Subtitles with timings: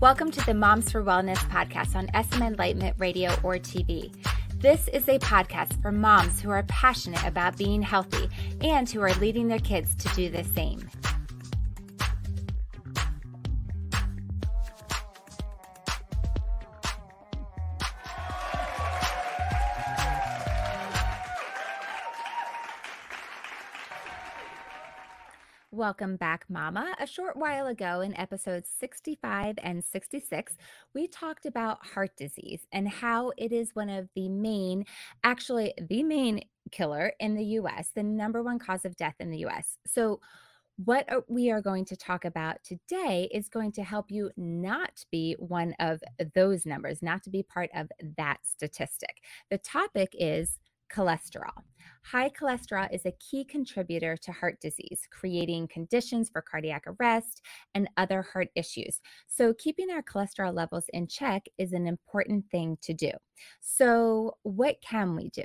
[0.00, 4.14] Welcome to the Moms for Wellness podcast on SM Enlightenment Radio or TV.
[4.54, 8.28] This is a podcast for moms who are passionate about being healthy
[8.60, 10.88] and who are leading their kids to do the same.
[25.78, 26.96] Welcome back, Mama.
[26.98, 30.56] A short while ago in episodes 65 and 66,
[30.92, 34.86] we talked about heart disease and how it is one of the main,
[35.22, 36.40] actually, the main
[36.72, 39.78] killer in the US, the number one cause of death in the US.
[39.86, 40.18] So,
[40.84, 45.36] what we are going to talk about today is going to help you not be
[45.38, 46.02] one of
[46.34, 49.22] those numbers, not to be part of that statistic.
[49.48, 50.58] The topic is
[50.94, 51.62] cholesterol.
[52.04, 57.42] High cholesterol is a key contributor to heart disease, creating conditions for cardiac arrest
[57.74, 59.00] and other heart issues.
[59.26, 63.10] So, keeping our cholesterol levels in check is an important thing to do.
[63.60, 65.44] So, what can we do?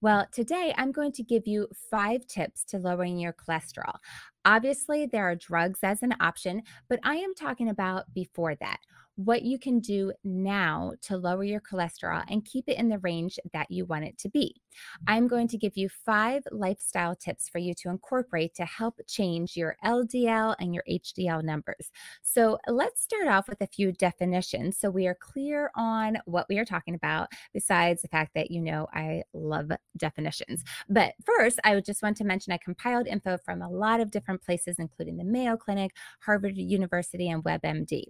[0.00, 3.96] Well, today I'm going to give you five tips to lowering your cholesterol.
[4.44, 8.78] Obviously, there are drugs as an option, but I am talking about before that
[9.16, 13.38] what you can do now to lower your cholesterol and keep it in the range
[13.52, 14.60] that you want it to be.
[15.06, 19.56] I'm going to give you five lifestyle tips for you to incorporate to help change
[19.56, 21.90] your LDL and your HDL numbers.
[22.22, 26.58] So let's start off with a few definitions so we are clear on what we
[26.58, 30.64] are talking about, besides the fact that you know I love definitions.
[30.88, 34.10] But first, I would just want to mention I compiled info from a lot of
[34.10, 38.04] different places, including the Mayo Clinic, Harvard University, and WebMD.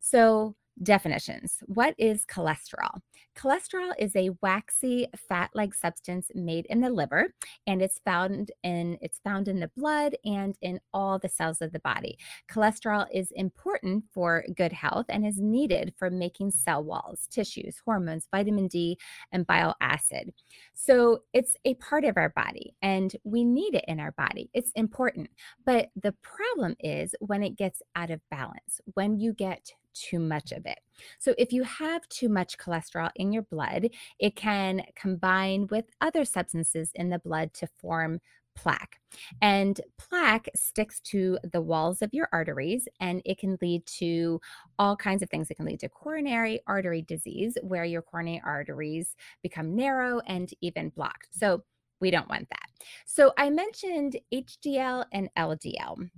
[0.00, 2.98] So Definitions What is cholesterol?
[3.36, 7.32] Cholesterol is a waxy fat-like substance made in the liver
[7.66, 11.72] and it's found in it's found in the blood and in all the cells of
[11.72, 12.18] the body.
[12.50, 18.26] Cholesterol is important for good health and is needed for making cell walls, tissues, hormones,
[18.32, 18.98] vitamin D,
[19.30, 20.32] and bile acid.
[20.74, 24.50] So it's a part of our body and we need it in our body.
[24.52, 25.30] It's important.
[25.64, 30.52] But the problem is when it gets out of balance, when you get too much
[30.52, 30.78] of it.
[31.18, 33.88] So, if you have too much cholesterol in your blood,
[34.18, 38.20] it can combine with other substances in the blood to form
[38.56, 38.98] plaque.
[39.42, 44.40] And plaque sticks to the walls of your arteries and it can lead to
[44.78, 45.50] all kinds of things.
[45.50, 50.90] It can lead to coronary artery disease, where your coronary arteries become narrow and even
[50.90, 51.28] blocked.
[51.32, 51.64] So,
[52.00, 52.68] we don't want that.
[53.06, 56.10] So, I mentioned HDL and LDL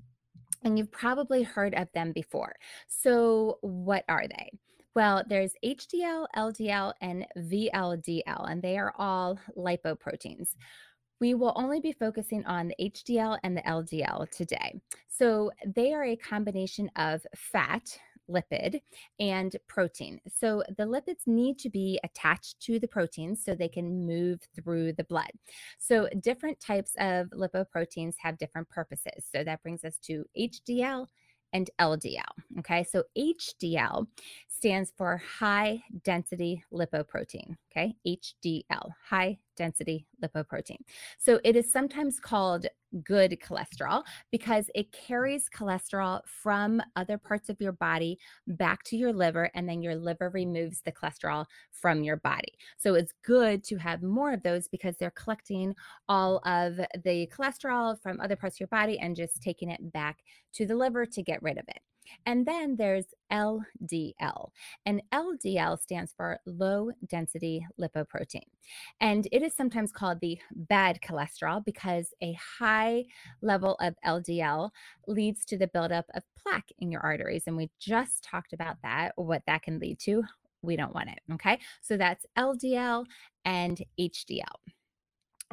[0.67, 2.57] and you've probably heard of them before.
[2.89, 4.51] So, what are they?
[4.97, 10.57] Well, there's HDL, LDL, and VLDL, and they are all lipoproteins.
[11.21, 14.81] We will only be focusing on the HDL and the LDL today.
[15.07, 17.97] So, they are a combination of fat,
[18.29, 18.81] lipid
[19.21, 20.21] and protein.
[20.33, 24.93] So the lipids need to be attached to the proteins so they can move through
[24.95, 25.31] the blood.
[25.79, 29.27] So different types of lipoproteins have different purposes.
[29.33, 31.07] So that brings us to HDL
[31.53, 32.23] and LDL.
[32.59, 34.07] Okay, so HDL
[34.49, 37.57] stands for high density lipoprotein.
[37.71, 40.79] Okay, HDL, high density lipoprotein.
[41.19, 42.67] So it is sometimes called
[43.05, 49.13] good cholesterol because it carries cholesterol from other parts of your body back to your
[49.13, 52.53] liver, and then your liver removes the cholesterol from your body.
[52.77, 55.75] So it's good to have more of those because they're collecting
[56.09, 60.19] all of the cholesterol from other parts of your body and just taking it back
[60.55, 61.81] to the liver to get rid of it.
[62.25, 64.51] And then there's LDL.
[64.85, 68.45] And LDL stands for low density lipoprotein.
[69.01, 73.05] And it is sometimes called the bad cholesterol because a high
[73.43, 74.71] level of LDL
[75.07, 77.45] leads to the buildup of plaque in your arteries.
[77.47, 80.23] And we just talked about that, what that can lead to.
[80.63, 81.19] We don't want it.
[81.35, 81.59] Okay.
[81.81, 83.07] So that's LDL
[83.45, 84.43] and HDL.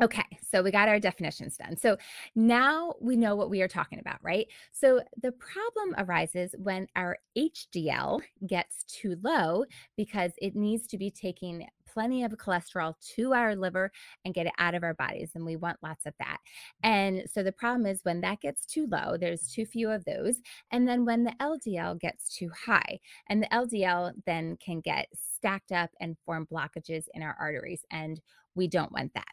[0.02, 1.78] Okay, so we got our definitions done.
[1.78, 1.98] So
[2.36, 4.48] now we know what we are talking about, right?
[4.72, 11.12] So the problem arises when our HDL gets too low because it needs to be
[11.12, 13.92] taking plenty of cholesterol to our liver
[14.25, 15.34] and get it out of our bodies.
[15.36, 16.38] And we want lots of that.
[16.81, 20.38] And so the problem is when that gets too low, there's too few of those.
[20.72, 23.00] And then when the LDL gets too high,
[23.30, 27.86] and the LDL then can get stacked up and form blockages in our arteries.
[27.92, 28.19] And
[28.56, 29.28] we don't want that.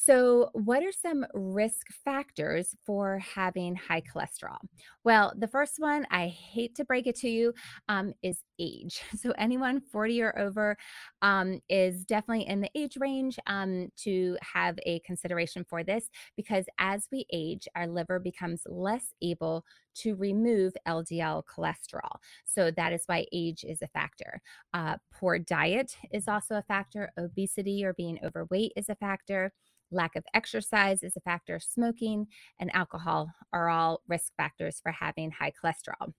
[0.00, 4.58] So, what are some risk factors for having high cholesterol?
[5.02, 7.52] Well, the first one, I hate to break it to you,
[7.88, 9.02] um, is age.
[9.18, 10.76] So, anyone 40 or over
[11.20, 16.66] um, is definitely in the age range um, to have a consideration for this because
[16.78, 19.64] as we age, our liver becomes less able
[19.96, 22.18] to remove LDL cholesterol.
[22.44, 24.40] So, that is why age is a factor.
[24.72, 29.52] Uh, poor diet is also a factor, obesity or being overweight is a factor.
[29.90, 31.58] Lack of exercise is a factor.
[31.60, 32.26] Smoking
[32.58, 36.12] and alcohol are all risk factors for having high cholesterol.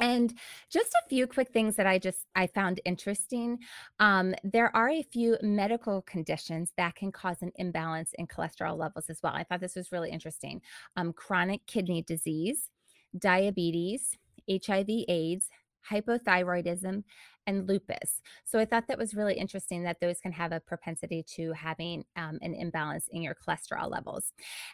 [0.00, 0.34] And
[0.70, 3.58] just a few quick things that I just I found interesting.
[4.00, 9.08] Um, there are a few medical conditions that can cause an imbalance in cholesterol levels
[9.08, 9.34] as well.
[9.34, 10.60] I thought this was really interesting.
[10.96, 12.70] Um, chronic kidney disease,
[13.16, 14.18] diabetes,
[14.50, 15.48] HIV/AIDS,
[15.88, 17.04] hypothyroidism,
[17.46, 18.20] and lupus.
[18.44, 22.04] So I thought that was really interesting that those can have a propensity to having
[22.16, 24.32] um, an imbalance in your cholesterol levels.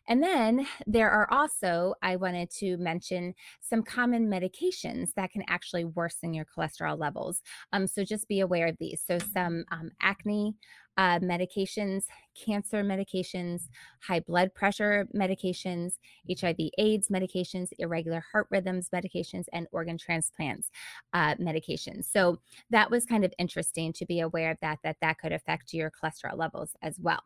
[0.09, 5.85] And then there are also, I wanted to mention some common medications that can actually
[5.85, 7.43] worsen your cholesterol levels.
[7.73, 9.03] Um, so just be aware of these.
[9.07, 10.55] So some um, acne
[10.97, 12.05] uh, medications,
[12.35, 13.69] cancer medications,
[14.03, 15.95] high blood pressure medications,
[16.29, 20.71] HIV AIDS medications, irregular heart rhythms medications, and organ transplants
[21.13, 22.05] uh, medications.
[22.05, 22.41] So
[22.71, 25.91] that was kind of interesting to be aware of that, that that could affect your
[25.91, 27.23] cholesterol levels as well.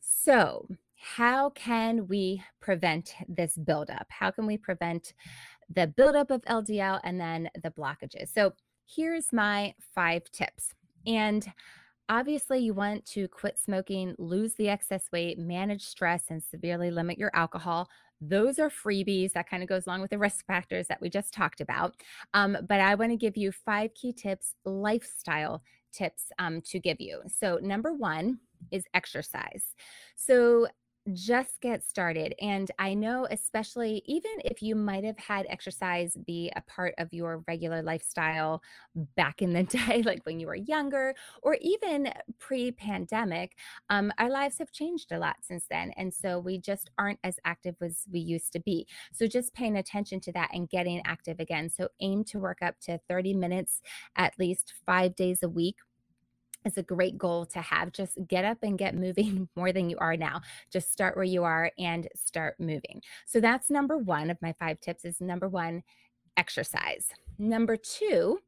[0.00, 0.66] So,
[0.98, 4.06] how can we prevent this buildup?
[4.08, 5.12] How can we prevent
[5.68, 8.32] the buildup of LDL and then the blockages?
[8.32, 8.54] So,
[8.86, 10.72] here's my five tips.
[11.06, 11.46] And
[12.08, 17.18] Obviously, you want to quit smoking, lose the excess weight, manage stress, and severely limit
[17.18, 17.88] your alcohol.
[18.20, 19.32] Those are freebies.
[19.32, 21.94] That kind of goes along with the risk factors that we just talked about.
[22.32, 25.62] Um, but I want to give you five key tips, lifestyle
[25.92, 27.22] tips um, to give you.
[27.26, 28.38] So, number one
[28.70, 29.74] is exercise.
[30.14, 30.68] So,
[31.12, 32.34] just get started.
[32.40, 37.12] And I know, especially even if you might have had exercise be a part of
[37.12, 38.62] your regular lifestyle
[39.16, 43.56] back in the day, like when you were younger, or even pre pandemic,
[43.90, 45.92] um, our lives have changed a lot since then.
[45.96, 48.86] And so we just aren't as active as we used to be.
[49.12, 51.70] So just paying attention to that and getting active again.
[51.70, 53.80] So aim to work up to 30 minutes
[54.16, 55.76] at least five days a week
[56.66, 57.92] is a great goal to have.
[57.92, 60.40] Just get up and get moving more than you are now.
[60.70, 63.00] Just start where you are and start moving.
[63.26, 65.82] So that's number one of my five tips is number one,
[66.36, 67.08] exercise.
[67.38, 68.40] Number two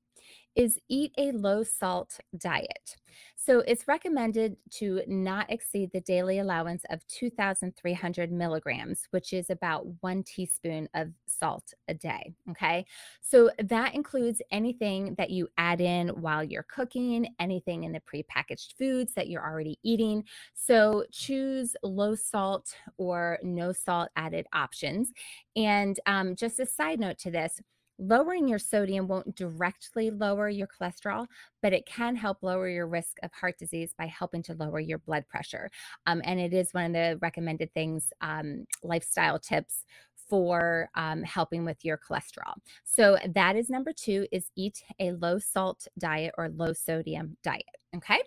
[0.58, 2.96] is eat a low salt diet.
[3.37, 9.87] So it's recommended to not exceed the daily allowance of 2,300 milligrams, which is about
[10.00, 12.34] one teaspoon of salt a day.
[12.50, 12.84] Okay.
[13.20, 18.76] So that includes anything that you add in while you're cooking, anything in the prepackaged
[18.76, 20.25] foods that you're already eating.
[20.54, 25.12] So choose low salt or no salt added options.
[25.54, 27.61] And um, just a side note to this,
[27.99, 31.27] Lowering your sodium won't directly lower your cholesterol,
[31.62, 34.99] but it can help lower your risk of heart disease by helping to lower your
[34.99, 35.69] blood pressure.
[36.06, 39.85] Um, and it is one of the recommended things, um, lifestyle tips
[40.29, 42.55] for um, helping with your cholesterol.
[42.85, 47.65] So that is number two is eat a low salt diet or low sodium diet.
[47.97, 48.21] Okay.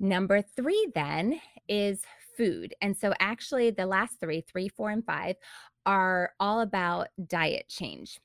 [0.00, 2.02] Number three then is
[2.36, 2.74] food.
[2.80, 5.36] And so actually the last three, three, four, and five
[5.86, 8.20] are all about diet change.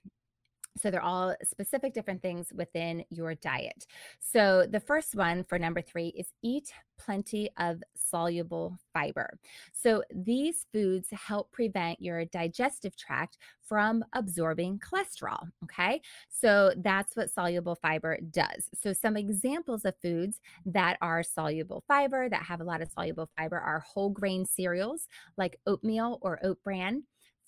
[0.77, 3.85] So they're all specific different things within your diet.
[4.19, 9.37] So the first one for number three is eat plenty of soluble fiber.
[9.71, 15.49] So these foods help prevent your digestive tract from absorbing cholesterol.
[15.63, 16.01] Okay.
[16.29, 18.69] So that's what soluble fiber does.
[18.73, 23.29] So some examples of foods that are soluble fiber, that have a lot of soluble
[23.37, 25.07] fiber, are whole grain cereals
[25.37, 27.03] like oatmeal or oat bran,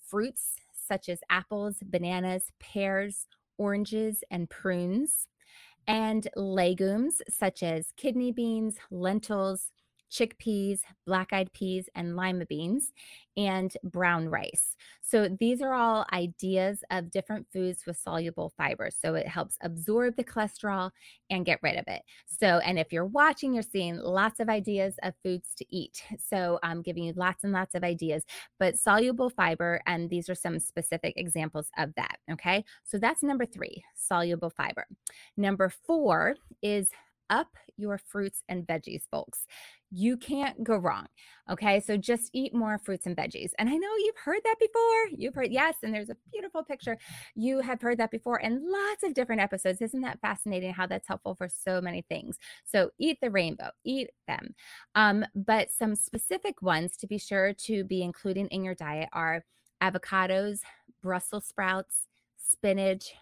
[0.06, 3.26] fruits such as apples, bananas, pears,
[3.58, 5.26] oranges, and prunes,
[5.86, 9.72] and legumes such as kidney beans, lentils,
[10.10, 12.92] chickpeas, black eyed peas, and lima beans,
[13.36, 14.76] and brown rice.
[15.02, 18.90] So these are all ideas of different foods with soluble fiber.
[18.90, 20.90] So it helps absorb the cholesterol
[21.30, 22.02] and get rid of it.
[22.26, 26.02] So, and if you're watching, you're seeing lots of ideas of foods to eat.
[26.18, 28.24] So I'm giving you lots and lots of ideas,
[28.58, 32.18] but soluble fiber, and these are some specific examples of that.
[32.32, 32.64] Okay.
[32.84, 34.86] So that's number three, soluble fiber.
[35.36, 36.90] Number four is
[37.28, 39.46] up your fruits and veggies, folks.
[39.98, 41.06] You can't go wrong.
[41.50, 41.80] Okay.
[41.80, 43.52] So just eat more fruits and veggies.
[43.58, 45.06] And I know you've heard that before.
[45.16, 45.76] You've heard, yes.
[45.82, 46.98] And there's a beautiful picture.
[47.34, 49.80] You have heard that before in lots of different episodes.
[49.80, 52.36] Isn't that fascinating how that's helpful for so many things?
[52.66, 54.54] So eat the rainbow, eat them.
[54.94, 59.46] Um, but some specific ones to be sure to be including in your diet are
[59.82, 60.58] avocados,
[61.02, 63.14] Brussels sprouts, spinach,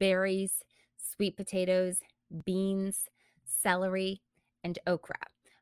[0.00, 0.62] berries,
[0.96, 1.98] sweet potatoes,
[2.46, 3.04] beans,
[3.44, 4.22] celery,
[4.64, 5.16] and okra.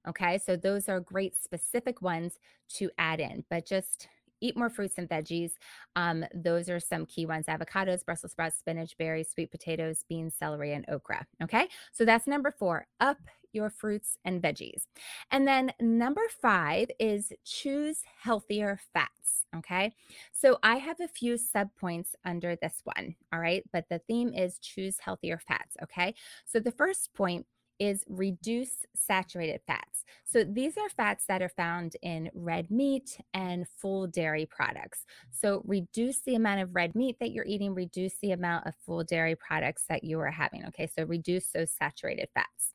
[0.08, 2.38] Okay, so those are great specific ones
[2.70, 4.08] to add in, but just
[4.40, 5.52] eat more fruits and veggies.
[5.96, 10.72] Um, those are some key ones avocados, Brussels sprouts, spinach, berries, sweet potatoes, beans, celery,
[10.72, 11.26] and okra.
[11.42, 13.18] Okay, so that's number four up
[13.52, 14.86] your fruits and veggies.
[15.32, 19.44] And then number five is choose healthier fats.
[19.56, 19.92] Okay,
[20.32, 23.16] so I have a few sub points under this one.
[23.32, 25.76] All right, but the theme is choose healthier fats.
[25.82, 26.14] Okay,
[26.46, 27.46] so the first point
[27.80, 30.04] is reduce saturated fats.
[30.24, 35.06] So these are fats that are found in red meat and full dairy products.
[35.30, 39.02] So reduce the amount of red meat that you're eating, reduce the amount of full
[39.02, 40.66] dairy products that you are having.
[40.66, 42.74] Okay, so reduce those saturated fats.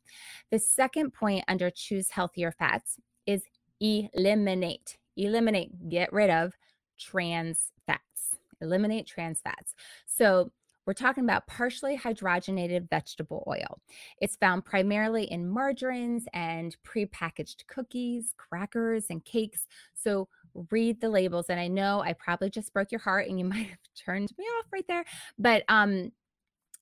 [0.52, 2.98] The second point under choose healthier fats
[3.28, 3.44] is
[3.80, 6.54] eliminate, eliminate, get rid of
[6.98, 9.76] trans fats, eliminate trans fats.
[10.08, 10.52] So
[10.86, 13.80] we're talking about partially hydrogenated vegetable oil.
[14.22, 19.68] It's found primarily in margarines and prepackaged cookies, crackers, and cakes.
[19.94, 20.28] So
[20.72, 21.48] read the labels.
[21.50, 24.46] And I know I probably just broke your heart and you might have turned me
[24.46, 25.06] off right there,
[25.38, 26.12] but um,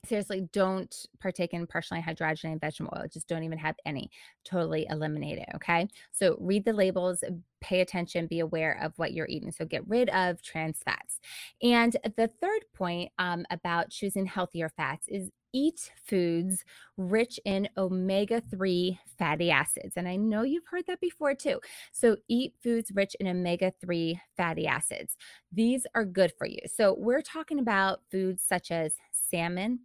[0.05, 4.09] seriously don't partake in partially hydrogenated vegetable oil just don't even have any
[4.43, 7.23] totally eliminate it okay so read the labels
[7.61, 11.19] pay attention be aware of what you're eating so get rid of trans fats
[11.61, 16.65] and the third point um, about choosing healthier fats is eat foods
[16.97, 19.93] rich in omega 3 fatty acids.
[19.95, 21.59] And I know you've heard that before too.
[21.91, 25.15] So, eat foods rich in omega 3 fatty acids.
[25.51, 26.59] These are good for you.
[26.65, 29.81] So, we're talking about foods such as salmon,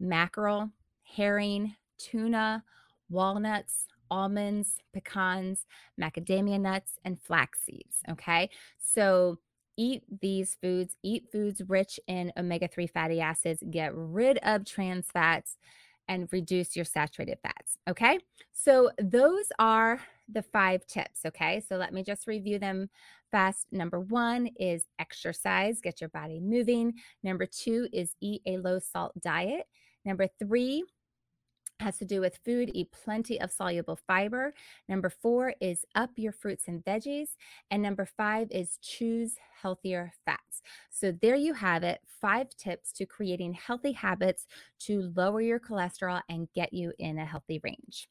[0.00, 0.70] mackerel,
[1.02, 2.62] herring, tuna,
[3.10, 5.66] walnuts, almonds, pecans,
[6.00, 7.98] macadamia nuts, and flax seeds.
[8.10, 8.50] Okay.
[8.78, 9.38] So
[9.76, 15.06] eat these foods, eat foods rich in omega 3 fatty acids, get rid of trans
[15.12, 15.56] fats,
[16.08, 17.76] and reduce your saturated fats.
[17.88, 18.18] Okay.
[18.52, 20.00] So those are
[20.30, 21.20] the five tips.
[21.26, 21.62] Okay.
[21.68, 22.88] So let me just review them
[23.30, 23.66] fast.
[23.70, 26.94] Number one is exercise, get your body moving.
[27.22, 29.66] Number two is eat a low salt diet.
[30.04, 30.84] Number three
[31.80, 32.70] has to do with food.
[32.74, 34.52] Eat plenty of soluble fiber.
[34.88, 37.36] Number four is up your fruits and veggies.
[37.70, 40.62] And number five is choose healthier fats.
[40.90, 44.46] So there you have it five tips to creating healthy habits
[44.80, 48.08] to lower your cholesterol and get you in a healthy range.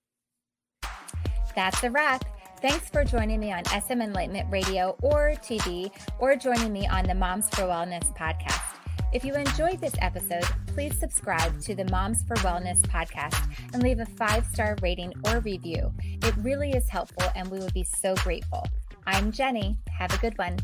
[1.56, 2.24] That's a wrap.
[2.62, 7.16] Thanks for joining me on SM Enlightenment Radio or TV, or joining me on the
[7.16, 8.78] Moms for Wellness podcast.
[9.14, 10.46] If you enjoyed this episode,
[10.78, 13.36] please subscribe to the Moms for Wellness podcast
[13.74, 15.92] and leave a five star rating or review.
[16.04, 18.64] It really is helpful and we would be so grateful.
[19.08, 19.80] I'm Jennie.
[19.90, 20.60] Have a good one.